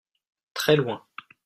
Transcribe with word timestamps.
très 0.55 0.75
loin. 0.75 1.05